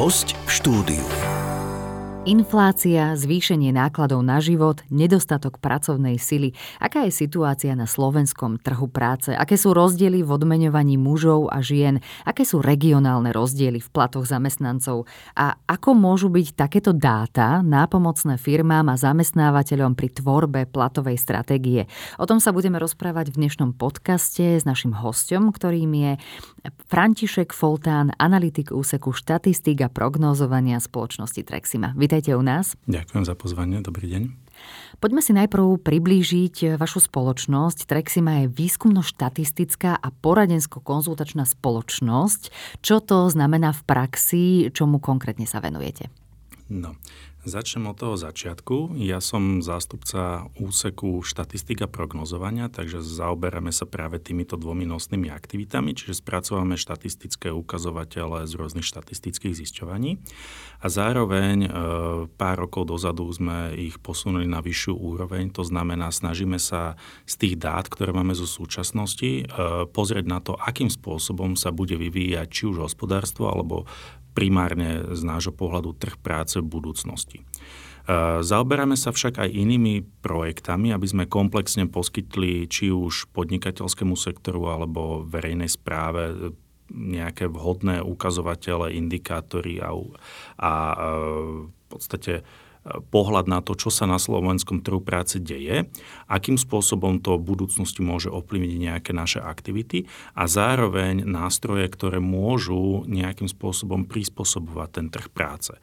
[0.00, 1.29] Host v štúdiu.
[2.28, 6.52] Inflácia, zvýšenie nákladov na život, nedostatok pracovnej sily.
[6.76, 9.32] Aká je situácia na slovenskom trhu práce?
[9.32, 12.04] Aké sú rozdiely v odmeňovaní mužov a žien?
[12.28, 15.08] Aké sú regionálne rozdiely v platoch zamestnancov?
[15.32, 21.88] A ako môžu byť takéto dáta nápomocné firmám a zamestnávateľom pri tvorbe platovej stratégie?
[22.20, 26.12] O tom sa budeme rozprávať v dnešnom podcaste s našim hostom, ktorým je
[26.92, 31.96] František Foltán, analytik úseku štatistik a prognózovania spoločnosti Trexima.
[32.10, 32.74] Vítajte u nás.
[32.90, 34.22] Ďakujem za pozvanie, dobrý deň.
[34.98, 37.86] Poďme si najprv priblížiť vašu spoločnosť.
[37.86, 42.50] Trexima je výskumno-štatistická a poradensko-konzultačná spoločnosť.
[42.82, 46.10] Čo to znamená v praxi, čomu konkrétne sa venujete?
[46.66, 46.98] No,
[47.40, 49.00] Začnem od toho začiatku.
[49.00, 56.20] Ja som zástupca úseku štatistika prognozovania, takže zaoberáme sa práve týmito dvomi nosnými aktivitami, čiže
[56.20, 60.20] spracovávame štatistické ukazovatele z rôznych štatistických zisťovaní
[60.84, 61.70] a zároveň e,
[62.28, 67.54] pár rokov dozadu sme ich posunuli na vyššiu úroveň, to znamená, snažíme sa z tých
[67.56, 72.62] dát, ktoré máme zo súčasnosti, e, pozrieť na to, akým spôsobom sa bude vyvíjať či
[72.68, 73.88] už hospodárstvo alebo
[74.40, 77.44] primárne z nášho pohľadu trh práce v budúcnosti.
[77.44, 77.44] E,
[78.40, 85.28] zaoberáme sa však aj inými projektami, aby sme komplexne poskytli či už podnikateľskému sektoru alebo
[85.28, 86.56] verejnej správe
[86.90, 89.92] nejaké vhodné ukazovatele, indikátory a,
[90.56, 90.96] a e,
[91.68, 92.40] v podstate
[93.10, 95.86] pohľad na to, čo sa na slovenskom trhu práce deje,
[96.26, 103.06] akým spôsobom to v budúcnosti môže ovplyvniť nejaké naše aktivity a zároveň nástroje, ktoré môžu
[103.06, 105.74] nejakým spôsobom prispôsobovať ten trh práce.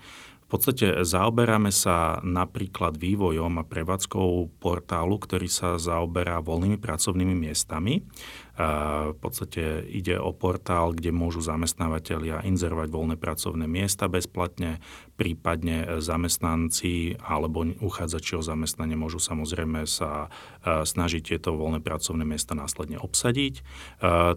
[0.47, 8.07] V podstate zaoberáme sa napríklad vývojom a prevádzkou portálu, ktorý sa zaoberá voľnými pracovnými miestami.
[8.55, 14.79] V podstate ide o portál, kde môžu zamestnávateľia inzerovať voľné pracovné miesta bezplatne,
[15.17, 20.29] prípadne zamestnanci alebo uchádzači o zamestnanie môžu samozrejme sa
[20.63, 23.65] snažiť tieto voľné pracovné miesta následne obsadiť.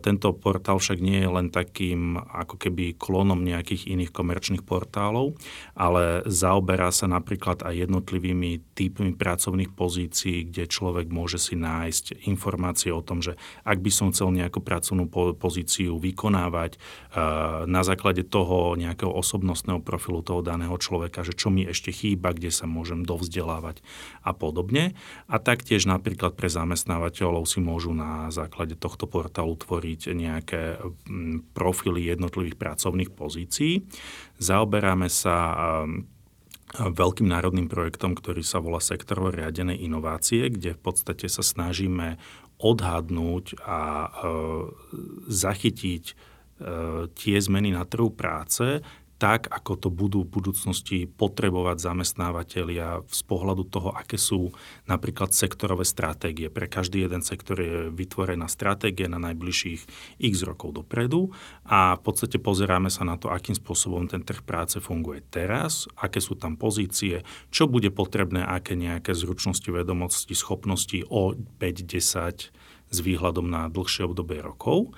[0.00, 5.36] Tento portál však nie je len takým ako keby klonom nejakých iných komerčných portálov,
[5.76, 12.88] ale zaoberá sa napríklad aj jednotlivými typmi pracovných pozícií, kde človek môže si nájsť informácie
[12.88, 13.36] o tom, že
[13.68, 16.80] ak by som chcel nejakú pracovnú pozíciu vykonávať
[17.68, 22.52] na základe toho nejakého osobnostného profilu toho daného človeka, že čo mi ešte chýba, kde
[22.52, 23.82] sa môžem dovzdelávať
[24.22, 24.94] a podobne.
[25.26, 30.78] A taktiež napríklad pre zamestnávateľov si môžu na základe tohto portálu tvoriť nejaké
[31.56, 33.82] profily jednotlivých pracovných pozícií.
[34.38, 35.34] Zaoberáme sa
[36.78, 42.14] veľkým národným projektom, ktorý sa volá sektorovo riadené inovácie, kde v podstate sa snažíme
[42.60, 44.08] odhadnúť a e,
[45.26, 46.14] zachytiť e,
[47.10, 48.84] tie zmeny na trhu práce,
[49.20, 54.48] tak, ako to budú v budúcnosti potrebovať zamestnávateľia z pohľadu toho, aké sú
[54.88, 56.48] napríklad sektorové stratégie.
[56.48, 59.80] Pre každý jeden sektor je vytvorená stratégia na najbližších
[60.16, 61.36] x rokov dopredu
[61.68, 66.24] a v podstate pozeráme sa na to, akým spôsobom ten trh práce funguje teraz, aké
[66.24, 67.20] sú tam pozície,
[67.52, 72.48] čo bude potrebné, aké nejaké zručnosti, vedomosti, schopnosti o 5-10
[72.90, 74.90] s výhľadom na dlhšie obdobie rokov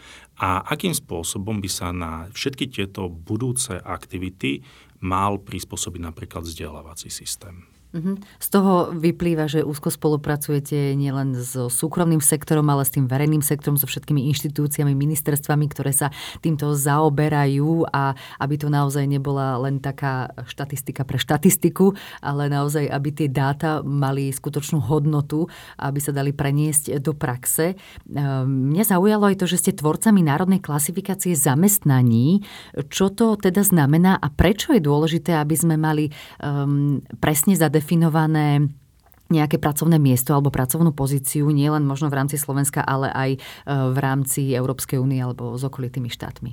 [0.43, 4.67] a akým spôsobom by sa na všetky tieto budúce aktivity
[4.99, 7.72] mal prispôsobiť napríklad vzdelávací systém.
[7.93, 8.25] Mhm.
[8.41, 13.77] Z toho vyplýva, že úzko spolupracujete nielen so súkromným sektorom, ale s tým verejným sektorom,
[13.77, 16.09] so všetkými inštitúciami, ministerstvami, ktoré sa
[16.41, 21.93] týmto zaoberajú a aby to naozaj nebola len taká štatistika pre štatistiku,
[22.25, 27.77] ale naozaj, aby tie dáta mali skutočnú hodnotu, aby sa dali preniesť do praxe.
[28.09, 32.41] Ehm, mňa zaujalo aj to, že ste tvorcami národnej klasifikácie zamestnaní.
[32.89, 36.09] Čo to teda znamená a prečo je dôležité, aby sme mali
[36.41, 38.71] um, presne zadefinované definované
[39.27, 43.99] nejaké pracovné miesto alebo pracovnú pozíciu, nielen možno v rámci Slovenska, ale aj e, v
[43.99, 46.53] rámci Európskej únie alebo s okolitými štátmi?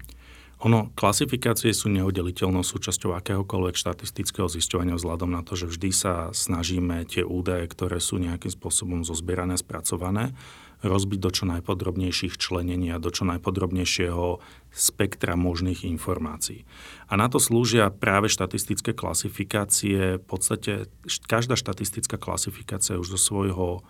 [0.67, 7.07] Ono, klasifikácie sú neoddeliteľnou súčasťou akéhokoľvek štatistického zisťovania vzhľadom na to, že vždy sa snažíme
[7.07, 10.35] tie údaje, ktoré sú nejakým spôsobom zozbierané, spracované,
[10.79, 14.39] rozbiť do čo najpodrobnejších členení a do čo najpodrobnejšieho
[14.71, 16.63] spektra možných informácií.
[17.09, 20.21] A na to slúžia práve štatistické klasifikácie.
[20.21, 20.87] V podstate
[21.27, 23.83] každá štatistická klasifikácia už zo svojho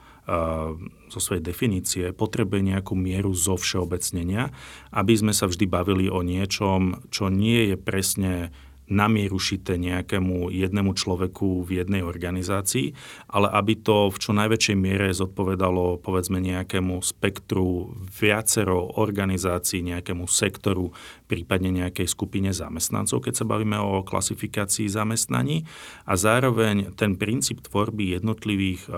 [1.09, 4.53] zo svojej definície potrebuje nejakú mieru zo všeobecnenia,
[4.94, 8.53] aby sme sa vždy bavili o niečom, čo nie je presne
[8.89, 12.94] na mieru šité nejakému jednému človeku v jednej organizácii,
[13.30, 20.89] ale aby to v čo najväčšej miere zodpovedalo povedzme nejakému spektru viacero organizácií, nejakému sektoru,
[21.30, 25.69] prípadne nejakej skupine zamestnancov, keď sa bavíme o klasifikácii zamestnaní.
[26.09, 28.92] A zároveň ten princíp tvorby jednotlivých e,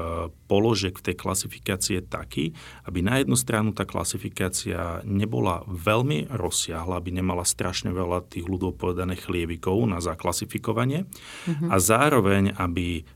[0.48, 2.46] položiek v tej klasifikácii je taký,
[2.88, 8.80] aby na jednu stranu tá klasifikácia nebola veľmi rozsiahla, aby nemala strašne veľa tých ľudov
[8.80, 11.69] povedaných chlievikov, na zaklasifikovanie mm-hmm.
[11.69, 13.07] a zároveň, aby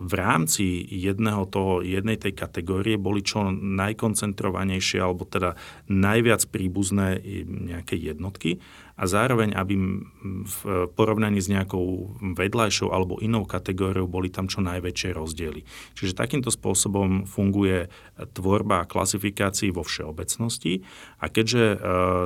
[0.00, 5.54] v rámci jedného toho, jednej tej kategórie boli čo najkoncentrovanejšie alebo teda
[5.86, 8.58] najviac príbuzné nejaké jednotky
[8.96, 9.76] a zároveň, aby
[10.24, 10.58] v
[10.96, 15.68] porovnaní s nejakou vedľajšou alebo inou kategóriou boli tam čo najväčšie rozdiely.
[15.92, 17.92] Čiže takýmto spôsobom funguje
[18.32, 20.80] tvorba klasifikácií vo všeobecnosti
[21.20, 21.78] a keďže e,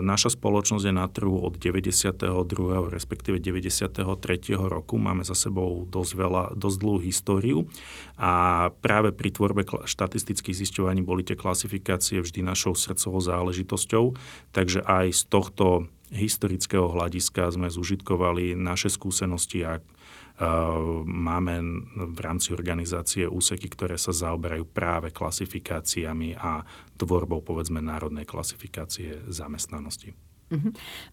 [0.06, 2.22] naša spoločnosť je na trhu od 92.
[2.86, 4.06] respektíve 93.
[4.54, 7.58] roku, máme za sebou dosť, veľa, dosť dlhú históriu
[8.14, 14.14] a práve pri tvorbe štatistických zisťovaní boli tie klasifikácie vždy našou srdcovou záležitosťou,
[14.54, 19.78] takže aj z tohto historického hľadiska sme zužitkovali naše skúsenosti a
[21.04, 21.54] máme
[21.94, 26.64] v rámci organizácie úseky, ktoré sa zaoberajú práve klasifikáciami a
[26.96, 30.29] tvorbou povedzme národnej klasifikácie zamestnanosti.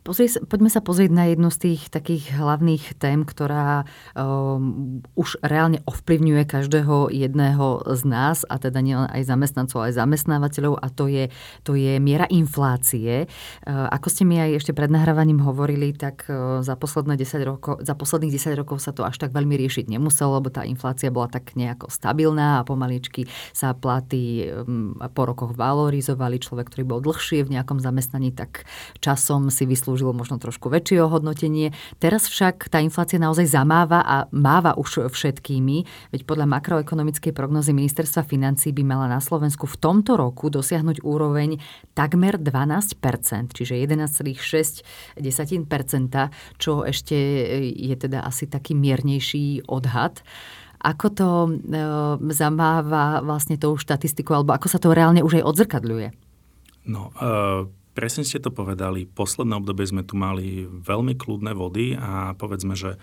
[0.01, 3.85] Pozri, poďme sa pozrieť na jednu z tých takých hlavných tém, ktorá
[4.17, 10.81] um, už reálne ovplyvňuje každého jedného z nás, a teda nielen aj zamestnancov, aj zamestnávateľov,
[10.81, 11.29] a to je,
[11.61, 13.29] to je miera inflácie.
[13.61, 17.85] Uh, ako ste mi aj ešte pred nahrávaním hovorili, tak uh, za, posledné 10 rokov,
[17.85, 21.29] za posledných 10 rokov sa to až tak veľmi riešiť nemuselo, lebo tá inflácia bola
[21.29, 26.41] tak nejako stabilná a pomaličky sa platy um, po rokoch valorizovali.
[26.41, 28.65] Človek, ktorý bol dlhšie v nejakom zamestnaní, tak
[28.97, 31.75] čas som si vyslúžil možno trošku väčšie ohodnotenie.
[31.99, 35.83] Teraz však tá inflácia naozaj zamáva a máva už všetkými,
[36.15, 41.59] veď podľa makroekonomickej prognozy ministerstva financí by mala na Slovensku v tomto roku dosiahnuť úroveň
[41.91, 45.19] takmer 12%, čiže 11,6%,
[46.55, 47.17] čo ešte
[47.75, 50.23] je teda asi taký miernejší odhad.
[50.77, 51.51] Ako to e,
[52.37, 56.07] zamáva vlastne tou štatistikou, alebo ako sa to reálne už aj odzrkadľuje?
[56.85, 57.65] No, uh
[57.97, 59.09] Presne ste to povedali.
[59.09, 62.93] Posledné obdobie sme tu mali veľmi kľudné vody a povedzme, že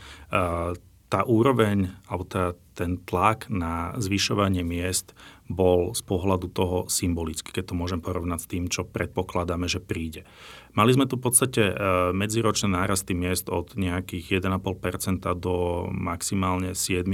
[1.10, 5.10] tá úroveň alebo tá, ten tlak na zvyšovanie miest
[5.44, 10.24] bol z pohľadu toho symbolický, keď to môžem porovnať s tým, čo predpokladáme, že príde.
[10.72, 11.74] Mali sme tu v podstate e,
[12.16, 17.04] medziročné nárasty miest od nejakých 1,5% do maximálne 7%,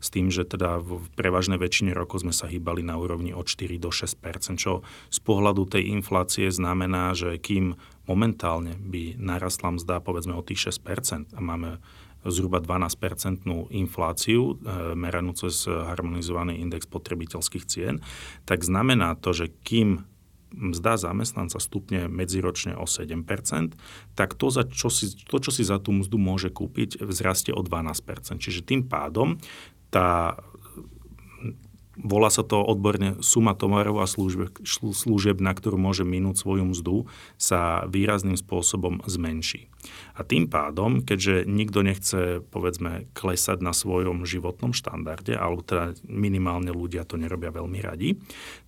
[0.00, 3.76] s tým, že teda v prevažnej väčšine rokov sme sa hýbali na úrovni od 4
[3.76, 4.80] do 6%, čo
[5.12, 7.76] z pohľadu tej inflácie znamená, že kým
[8.08, 11.78] momentálne by narastla mzda povedzme o tých 6% a máme
[12.24, 18.04] zhruba 12-percentnú infláciu, e, meranú cez harmonizovaný index potrebiteľských cien,
[18.44, 20.04] tak znamená to, že kým
[20.50, 23.22] mzda zamestnanca stupne medziročne o 7%,
[24.18, 27.62] tak to, za čo si, to, čo si za tú mzdu môže kúpiť, vzrastie o
[27.62, 28.42] 12%.
[28.42, 29.38] Čiže tým pádom
[29.90, 30.38] tá
[31.98, 34.62] Volá sa to odborne suma tovarov a služieb,
[34.94, 36.96] služieb, na ktorú môže minúť svoju mzdu,
[37.34, 39.66] sa výrazným spôsobom zmenší.
[40.14, 46.70] A tým pádom, keďže nikto nechce, povedzme, klesať na svojom životnom štandarde, alebo teda minimálne
[46.70, 48.14] ľudia to nerobia veľmi radi,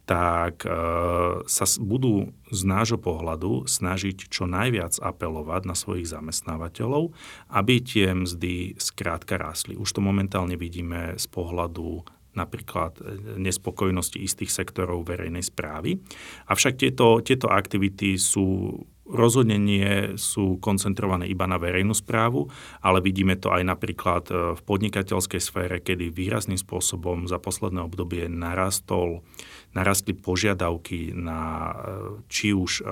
[0.02, 0.70] tak e,
[1.46, 7.14] sa budú z nášho pohľadu snažiť čo najviac apelovať na svojich zamestnávateľov,
[7.54, 9.78] aby tie mzdy skrátka rásli.
[9.78, 13.02] Už to momentálne vidíme z pohľadu napríklad e,
[13.40, 16.00] nespokojnosti istých sektorov verejnej správy.
[16.48, 22.48] Avšak tieto, tieto aktivity sú rozhodne nie sú koncentrované iba na verejnú správu,
[22.80, 28.30] ale vidíme to aj napríklad e, v podnikateľskej sfére, kedy výrazným spôsobom za posledné obdobie
[28.32, 29.20] narastol,
[29.76, 31.74] narastli požiadavky na e,
[32.32, 32.84] či už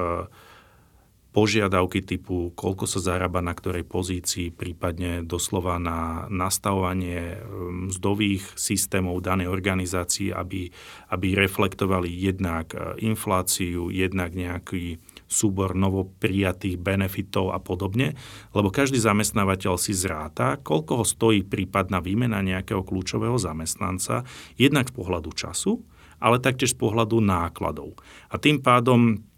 [1.30, 9.22] požiadavky typu, koľko sa zarába na ktorej pozícii, prípadne doslova na nastavovanie um, mzdových systémov
[9.22, 10.74] danej organizácii, aby,
[11.14, 14.98] aby reflektovali jednak uh, infláciu, jednak nejaký
[15.30, 18.18] súbor novoprijatých benefitov a podobne,
[18.50, 24.26] lebo každý zamestnávateľ si zráta, koľko ho stojí prípadná výmena nejakého kľúčového zamestnanca,
[24.58, 25.78] jednak z pohľadu času,
[26.20, 27.96] ale taktiež z pohľadu nákladov.
[28.28, 29.29] A tým pádom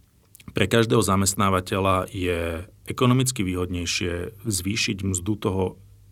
[0.50, 5.64] pre každého zamestnávateľa je ekonomicky výhodnejšie zvýšiť mzdu toho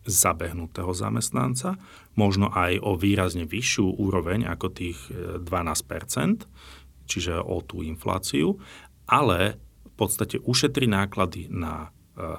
[0.07, 1.77] zabehnutého zamestnanca,
[2.17, 6.33] možno aj o výrazne vyššiu úroveň ako tých 12 e,
[7.05, 8.57] čiže o tú infláciu,
[9.05, 11.93] ale v podstate ušetri náklady na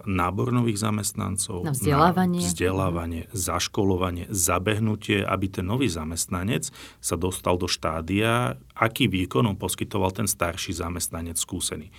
[0.07, 6.71] nábor nových zamestnancov, na vzdelávanie, na vzdelávanie zaškolovanie, zabehnutie, aby ten nový zamestnanec
[7.03, 11.91] sa dostal do štádia, aký výkon on poskytoval ten starší zamestnanec skúsený.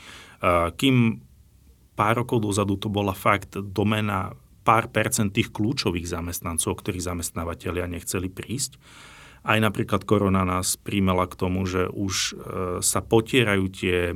[0.79, 1.23] Kým
[1.93, 8.31] pár rokov dozadu to bola fakt domena pár percent tých kľúčových zamestnancov, ktorých zamestnávateľia nechceli
[8.31, 8.79] prísť,
[9.43, 12.33] aj napríklad korona nás príjmela k tomu, že už e,
[12.79, 14.15] sa potierajú tie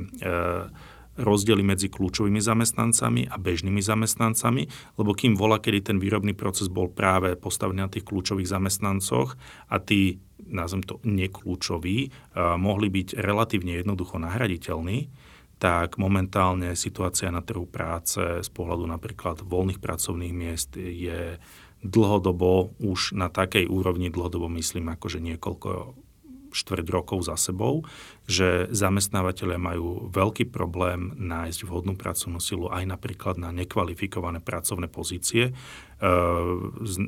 [1.18, 6.88] rozdiely medzi kľúčovými zamestnancami a bežnými zamestnancami, lebo kým vola, kedy ten výrobný proces bol
[6.88, 9.34] práve postavený na tých kľúčových zamestnancoch
[9.68, 12.08] a tí, nazvem to, nekľúčoví,
[12.56, 15.10] mohli byť relatívne jednoducho nahraditeľní,
[15.58, 21.42] tak momentálne situácia na trhu práce z pohľadu napríklad voľných pracovných miest je
[21.82, 25.98] dlhodobo už na takej úrovni, dlhodobo myslím akože niekoľko
[26.52, 27.84] štvrť rokov za sebou,
[28.28, 35.48] že zamestnávateľe majú veľký problém nájsť vhodnú pracovnú silu aj napríklad na nekvalifikované pracovné pozície.
[35.48, 35.52] E,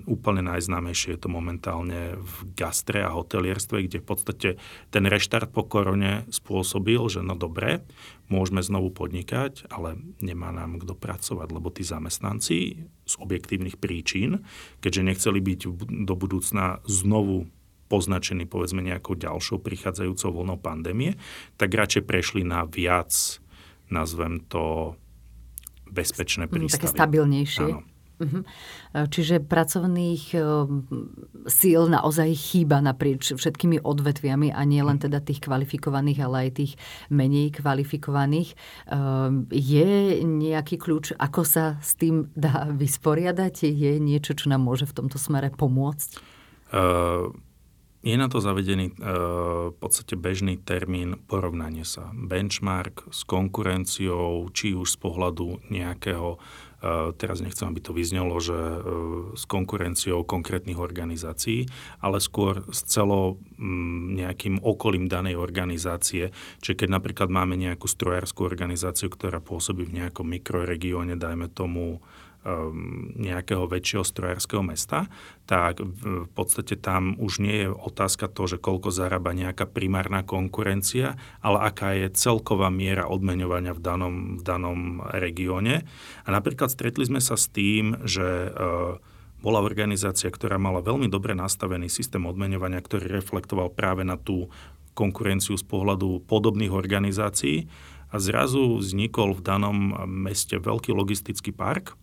[0.09, 4.49] úplne najznámejšie je to momentálne v gastre a hotelierstve, kde v podstate
[4.89, 7.85] ten reštart po korone spôsobil, že no dobre,
[8.33, 12.59] môžeme znovu podnikať, ale nemá nám kto pracovať, lebo tí zamestnanci
[13.05, 14.41] z objektívnych príčin,
[14.81, 15.61] keďže nechceli byť
[16.09, 17.51] do budúcna znovu
[17.91, 21.19] poznačení povedzme nejakou ďalšou prichádzajúcou vlnou pandémie,
[21.59, 23.11] tak radšej prešli na viac,
[23.91, 24.95] nazvem to,
[25.91, 26.87] bezpečné mhm, prístavy.
[26.87, 27.67] Také stabilnejšie.
[27.67, 27.83] Áno.
[28.21, 28.41] Mhm.
[29.09, 30.41] Čiže pracovných e,
[31.49, 36.73] síl naozaj chýba naprieč všetkými odvetviami a nie len teda tých kvalifikovaných, ale aj tých
[37.09, 38.53] menej kvalifikovaných.
[38.53, 38.57] E,
[39.57, 43.73] je nejaký kľúč, ako sa s tým dá vysporiadať?
[43.73, 46.21] Je niečo, čo nám môže v tomto smere pomôcť?
[46.77, 47.33] Uh
[48.01, 48.95] je na to zavedený e,
[49.71, 52.09] v podstate bežný termín porovnanie sa.
[52.17, 56.41] Benchmark s konkurenciou, či už z pohľadu nejakého,
[56.81, 58.79] e, teraz nechcem, aby to vyznelo, že e,
[59.37, 61.69] s konkurenciou konkrétnych organizácií,
[62.01, 66.33] ale skôr s celo m, nejakým okolím danej organizácie.
[66.65, 72.01] Čiže keď napríklad máme nejakú strojárskú organizáciu, ktorá pôsobí v nejakom mikroregióne, dajme tomu
[73.21, 75.13] nejakého väčšieho strojárskeho mesta,
[75.45, 81.21] tak v podstate tam už nie je otázka to, že koľko zarába nejaká primárna konkurencia,
[81.45, 84.81] ale aká je celková miera odmeňovania v danom, v danom
[85.13, 85.85] regióne.
[86.25, 88.97] A napríklad stretli sme sa s tým, že uh,
[89.45, 94.49] bola organizácia, ktorá mala veľmi dobre nastavený systém odmeňovania, ktorý reflektoval práve na tú
[94.97, 97.69] konkurenciu z pohľadu podobných organizácií
[98.13, 99.77] a zrazu vznikol v danom
[100.09, 101.97] meste veľký logistický park,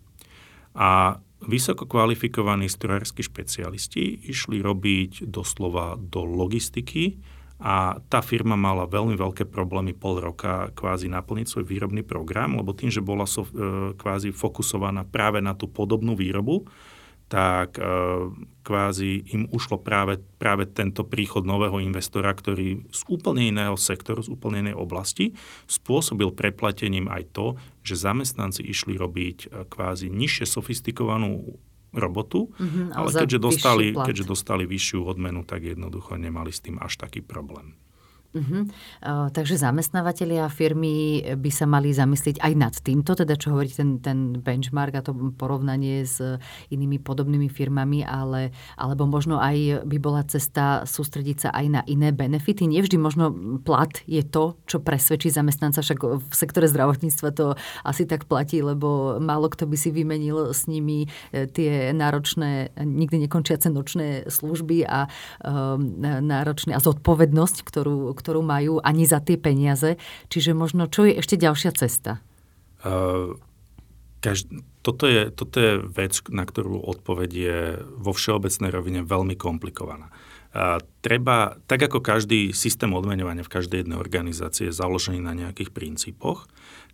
[0.77, 7.17] a vysoko kvalifikovaní strojársky špecialisti išli robiť doslova do logistiky
[7.57, 12.77] a tá firma mala veľmi veľké problémy pol roka kvázi naplniť svoj výrobný program, lebo
[12.77, 16.69] tým, že bola so, e, kvázi fokusovaná práve na tú podobnú výrobu,
[17.27, 17.83] tak e,
[18.63, 24.31] kvázi im ušlo práve, práve tento príchod nového investora, ktorý z úplne iného sektoru, z
[24.31, 25.35] úplne inej oblasti,
[25.67, 27.45] spôsobil preplatením aj to,
[27.83, 31.59] že zamestnanci išli robiť e, kvázi nižšie sofistikovanú
[31.91, 36.99] robotu, mm-hmm, ale keďže dostali, keďže dostali vyššiu odmenu, tak jednoducho nemali s tým až
[36.99, 37.75] taký problém.
[38.37, 38.69] Uh-huh.
[39.01, 43.73] Uh, takže zamestnávateľia a firmy by sa mali zamyslieť aj nad týmto, teda čo hovorí
[43.73, 46.21] ten, ten benchmark a to porovnanie s
[46.69, 52.13] inými podobnými firmami, ale, alebo možno aj by bola cesta sústrediť sa aj na iné
[52.13, 52.69] benefity.
[52.69, 53.33] Nevždy možno
[53.65, 59.17] plat je to, čo presvedčí zamestnanca, však v sektore zdravotníctva to asi tak platí, lebo
[59.17, 65.07] málo kto by si vymenil s nimi e, tie náročné, nikdy nekončiace nočné služby a
[65.41, 69.95] um, náročné a zodpovednosť, ktorú, ktorú majú ani za tie peniaze.
[70.27, 72.19] Čiže možno, čo je ešte ďalšia cesta?
[72.83, 73.39] Uh,
[74.19, 77.59] každ- toto, je, toto je vec, na ktorú odpoveď je
[77.95, 80.11] vo všeobecnej rovine veľmi komplikovaná.
[80.55, 85.75] Uh, treba, tak ako každý systém odmenovania v každej jednej organizácii je založený na nejakých
[85.75, 86.47] princípoch,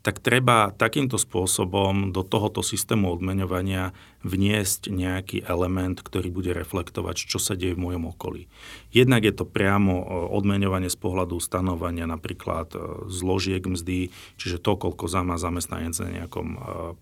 [0.04, 7.40] tak treba takýmto spôsobom do tohoto systému odmeňovania vniesť nejaký element, ktorý bude reflektovať, čo
[7.40, 8.52] sa deje v mojom okolí.
[8.92, 10.06] Jednak je to priamo e,
[10.36, 16.48] odmeňovanie z pohľadu stanovania napríklad e, zložiek mzdy, čiže to, koľko má zamestnanec na nejakom
[16.52, 16.58] e,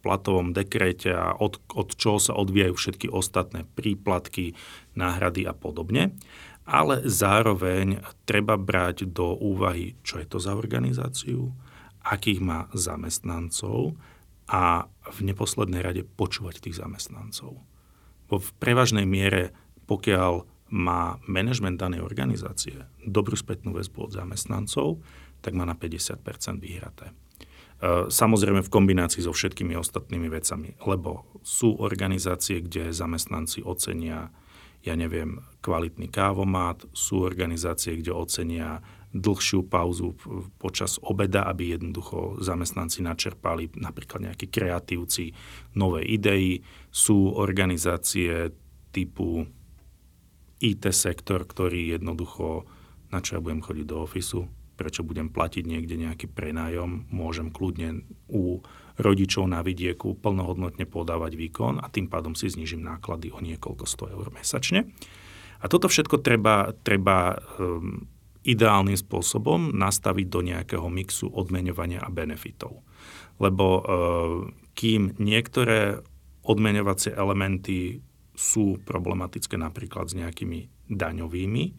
[0.06, 4.54] platovom dekrete a od, od čoho sa odvíjajú všetky ostatné príplatky,
[4.94, 6.14] náhrady a podobne
[6.62, 11.52] ale zároveň treba brať do úvahy, čo je to za organizáciu,
[12.02, 13.96] akých má zamestnancov
[14.52, 17.62] a v neposlednej rade počúvať tých zamestnancov.
[18.28, 19.56] Bo v prevažnej miere,
[19.88, 25.04] pokiaľ má manažment danej organizácie dobrú spätnú väzbu od zamestnancov,
[25.44, 27.12] tak má na 50% vyhraté.
[28.08, 34.30] samozrejme v kombinácii so všetkými ostatnými vecami, lebo sú organizácie, kde zamestnanci ocenia,
[34.86, 40.16] ja neviem, kvalitný kávomát, sú organizácie, kde ocenia dlhšiu pauzu
[40.56, 45.36] počas obeda, aby jednoducho zamestnanci načerpali napríklad nejakí kreatívci
[45.76, 46.64] nové idei.
[46.92, 48.56] Sú organizácie
[48.96, 49.48] typu
[50.64, 52.64] IT sektor, ktorý jednoducho,
[53.12, 54.48] na čo ja budem chodiť do ofisu,
[54.80, 58.64] prečo budem platiť niekde nejaký prenájom, môžem kľudne u
[58.98, 64.08] rodičov na vidieku plnohodnotne podávať výkon a tým pádom si znižím náklady o niekoľko sto
[64.08, 64.90] eur mesačne.
[65.62, 68.10] A toto všetko treba, treba um,
[68.42, 72.82] ideálnym spôsobom nastaviť do nejakého mixu odmeňovania a benefitov.
[73.38, 73.82] Lebo e,
[74.74, 76.02] kým niektoré
[76.42, 78.02] odmeňovacie elementy
[78.34, 81.72] sú problematické napríklad s nejakými daňovými e,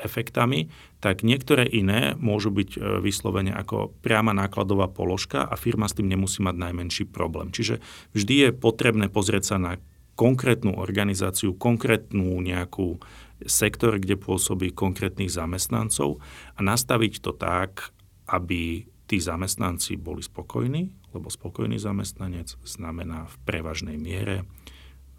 [0.00, 0.72] efektami,
[1.04, 6.08] tak niektoré iné môžu byť e, vyslovene ako priama nákladová položka a firma s tým
[6.08, 7.52] nemusí mať najmenší problém.
[7.52, 7.84] Čiže
[8.16, 9.72] vždy je potrebné pozrieť sa na
[10.16, 13.00] konkrétnu organizáciu, konkrétnu nejakú
[13.46, 16.20] sektor, kde pôsobí konkrétnych zamestnancov
[16.56, 17.92] a nastaviť to tak,
[18.30, 24.44] aby tí zamestnanci boli spokojní, lebo spokojný zamestnanec znamená v prevažnej miere e,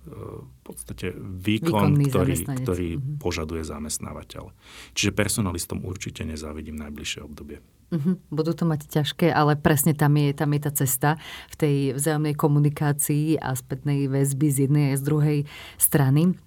[0.08, 3.20] v podstate výkon, ktorý, ktorý uh-huh.
[3.20, 4.56] požaduje zamestnávateľ.
[4.96, 7.60] Čiže personalistom určite nezávidím najbližšie obdobie.
[7.92, 8.16] Uh-huh.
[8.32, 11.10] Budú to mať ťažké, ale presne tam je, tam je tá cesta
[11.52, 15.40] v tej vzájomnej komunikácii a spätnej väzby z jednej a z druhej
[15.76, 16.40] strany.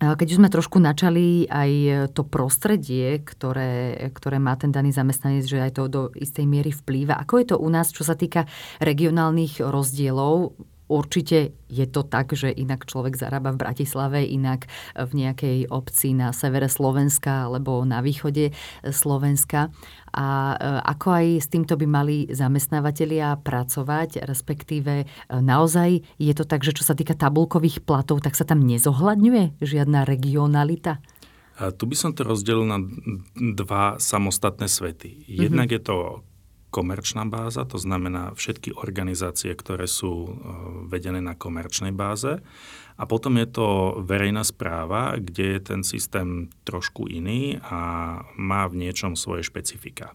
[0.00, 1.70] Keď už sme trošku načali aj
[2.16, 7.20] to prostredie, ktoré, ktoré má ten daný zamestnanec, že aj to do istej miery vplýva.
[7.20, 8.48] Ako je to u nás, čo sa týka
[8.80, 10.56] regionálnych rozdielov?
[10.90, 14.66] Určite je to tak, že inak človek zarába v Bratislave, inak
[14.98, 18.50] v nejakej obci na severe Slovenska alebo na východe
[18.82, 19.70] Slovenska.
[20.10, 26.66] A e, ako aj s týmto by mali zamestnávateľia pracovať, respektíve naozaj je to tak,
[26.66, 30.98] že čo sa týka tabulkových platov, tak sa tam nezohľadňuje žiadna regionalita?
[31.60, 32.80] A tu by som to rozdelil na
[33.36, 35.28] dva samostatné svety.
[35.28, 35.76] Jednak mm-hmm.
[35.76, 35.96] je to
[36.70, 40.30] komerčná báza, to znamená všetky organizácie, ktoré sú e,
[40.86, 42.38] vedené na komerčnej báze.
[42.94, 43.66] A potom je to
[44.06, 47.80] verejná správa, kde je ten systém trošku iný a
[48.38, 50.14] má v niečom svoje špecifika.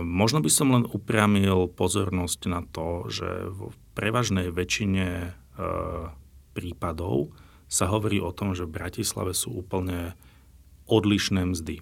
[0.00, 5.30] možno by som len upriamil pozornosť na to, že v prevažnej väčšine e,
[6.56, 7.36] prípadov
[7.68, 10.16] sa hovorí o tom, že v Bratislave sú úplne
[10.88, 11.80] odlišné mzdy.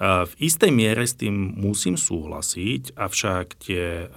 [0.00, 4.12] V istej miere s tým musím súhlasiť, avšak tie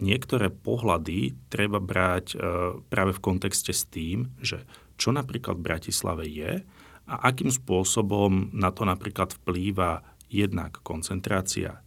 [0.00, 2.40] niektoré pohľady treba brať
[2.88, 4.64] práve v kontexte s tým, že
[4.96, 6.64] čo napríklad v Bratislave je
[7.04, 10.00] a akým spôsobom na to napríklad vplýva
[10.32, 11.84] jednak koncentrácia,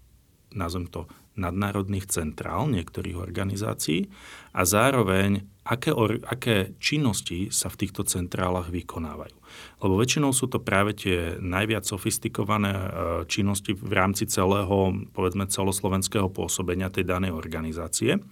[0.53, 4.09] nazvem to nadnárodných centrál niektorých organizácií
[4.53, 9.35] a zároveň aké, or, aké činnosti sa v týchto centrálach vykonávajú.
[9.83, 12.87] Lebo väčšinou sú to práve tie najviac sofistikované e,
[13.27, 18.23] činnosti v rámci celého, povedzme, celoslovenského pôsobenia tej danej organizácie.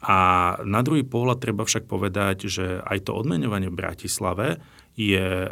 [0.00, 0.18] A
[0.64, 4.56] na druhý pohľad treba však povedať, že aj to odmeňovanie v Bratislave
[4.96, 5.50] je, e,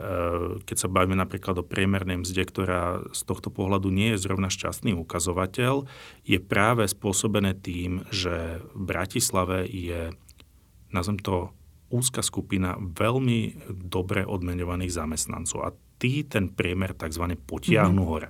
[0.65, 4.97] keď sa bavíme napríklad o priemernej mzde, ktorá z tohto pohľadu nie je zrovna šťastný
[4.97, 5.85] ukazovateľ,
[6.25, 10.17] je práve spôsobené tým, že v Bratislave je,
[10.93, 11.53] nazvem to,
[11.89, 17.33] úzka skupina veľmi dobre odmenovaných zamestnancov a tí ten priemer tzv.
[17.49, 18.11] potiahnu mm-hmm.
[18.13, 18.29] hore.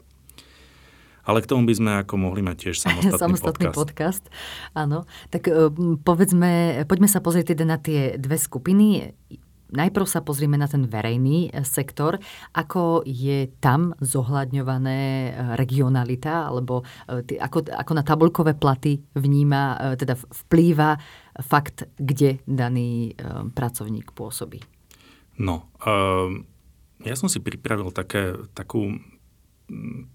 [1.29, 3.77] Ale k tomu by sme ako mohli mať tiež samostatný, samostatný podcast.
[3.77, 4.25] podcast.
[4.73, 5.05] Áno.
[5.29, 5.69] Tak e,
[6.01, 9.13] povedzme, poďme sa pozrieť teda na tie dve skupiny.
[9.69, 12.17] Najprv sa pozrieme na ten verejný e, sektor,
[12.57, 20.17] ako je tam zohľadňované e, regionalita, alebo e, ako, ako na tabulkové platy vníma, teda
[20.17, 20.97] vplýva
[21.45, 23.15] fakt, kde daný
[23.55, 24.59] pracovník pôsobí.
[25.39, 25.71] No,
[27.07, 28.99] ja som si pripravil také, takú,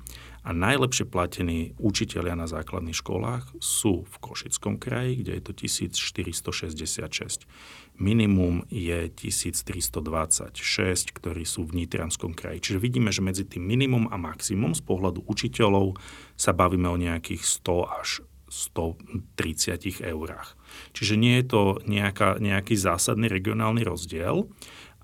[0.45, 7.49] a najlepšie platení učiteľia na základných školách sú v Košickom kraji, kde je to 1466.
[7.97, 12.61] Minimum je 1326, ktorí sú v Nitrianskom kraji.
[12.61, 15.97] Čiže vidíme, že medzi tým minimum a maximum z pohľadu učiteľov
[16.37, 18.21] sa bavíme o nejakých 100 až
[18.55, 20.55] 130 eurách.
[20.95, 24.47] Čiže nie je to nejaká, nejaký zásadný regionálny rozdiel.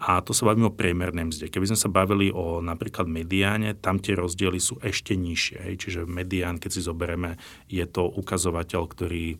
[0.00, 1.52] A to sa bavíme o priemernej mzde.
[1.52, 5.60] Keby sme sa bavili o napríklad mediáne, tam tie rozdiely sú ešte nižšie.
[5.60, 5.74] Hej.
[5.76, 7.36] Čiže medián, keď si zoberieme,
[7.68, 9.36] je to ukazovateľ, ktorý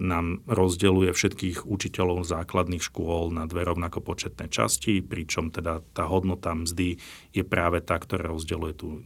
[0.00, 6.52] nám rozdeluje všetkých učiteľov základných škôl na dve rovnako početné časti, pričom teda tá hodnota
[6.52, 7.00] mzdy
[7.32, 9.00] je práve tá, ktorá rozdeluje tú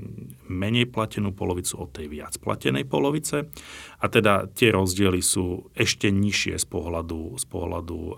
[0.50, 3.46] menej platenú polovicu od tej viac platenej polovice.
[4.02, 8.14] A teda tie rozdiely sú ešte nižšie z pohľadu, z pohľadu uh,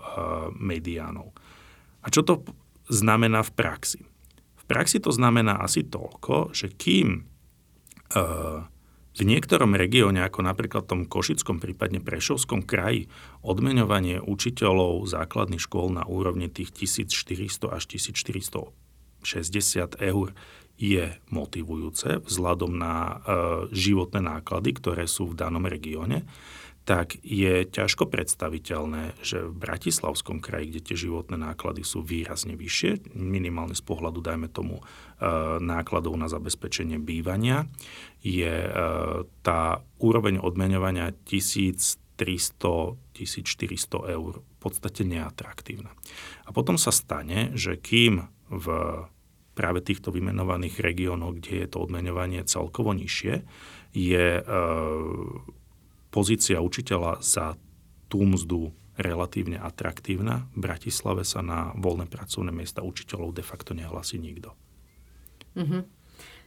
[0.57, 1.37] mediánov.
[2.01, 2.41] A čo to
[2.89, 4.01] znamená v praxi?
[4.57, 7.29] V praxi to znamená asi toľko, že kým
[8.17, 8.72] uh,
[9.13, 13.13] v niektorom regióne, ako napríklad v tom Košickom, prípadne Prešovskom kraji,
[13.45, 18.73] odmeňovanie učiteľov základných škôl na úrovni tých 1400 až 1460
[20.01, 20.27] eur
[20.81, 23.13] je motivujúce vzhľadom na e,
[23.77, 26.25] životné náklady, ktoré sú v danom regióne
[26.83, 33.15] tak je ťažko predstaviteľné, že v Bratislavskom kraji, kde tie životné náklady sú výrazne vyššie,
[33.15, 34.85] minimálne z pohľadu, dajme tomu, e,
[35.63, 37.71] nákladov na zabezpečenie bývania,
[38.19, 38.69] je e,
[39.47, 45.95] tá úroveň odmeňovania 1300-1400 eur v podstate neatraktívna.
[46.43, 48.67] A potom sa stane, že kým v
[49.55, 53.47] práve týchto vymenovaných regiónoch, kde je to odmeňovanie celkovo nižšie,
[53.95, 54.43] je e,
[56.13, 57.57] pozícia učiteľa za
[58.05, 60.45] tú mzdu relatívne atraktívna.
[60.53, 64.53] V Bratislave sa na voľné pracovné miesta učiteľov de facto nehlasí nikto.
[65.57, 65.81] Mm-hmm.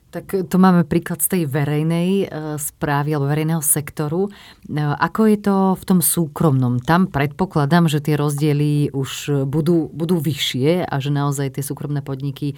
[0.07, 2.27] Tak tu máme príklad z tej verejnej e,
[2.63, 4.31] správy alebo verejného sektoru.
[4.31, 6.79] E, ako je to v tom súkromnom?
[6.79, 12.55] Tam predpokladám, že tie rozdiely už budú, budú vyššie a že naozaj tie súkromné podniky
[12.55, 12.57] e,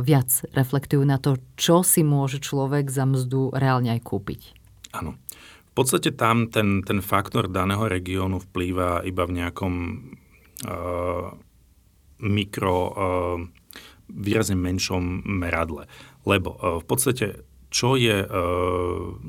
[0.00, 4.40] viac reflektujú na to, čo si môže človek za mzdu reálne aj kúpiť.
[4.96, 5.20] Áno
[5.78, 9.74] podstate tam ten, ten faktor daného regiónu vplýva iba v nejakom
[10.66, 11.30] uh,
[12.18, 13.38] mikro, uh,
[14.10, 15.86] výrazne menšom meradle.
[16.26, 18.28] Lebo uh, v podstate čo je e,